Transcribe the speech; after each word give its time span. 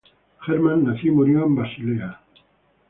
Hermann 0.47 0.83
nació 0.85 1.11
y 1.11 1.13
murió 1.15 1.45
en 1.45 1.53
Basilea. 1.55 2.19